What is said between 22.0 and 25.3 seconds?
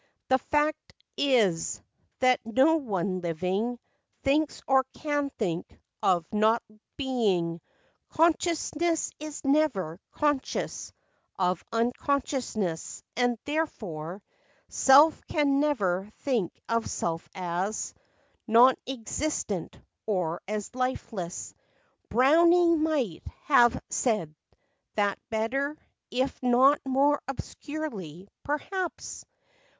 Browning might have said that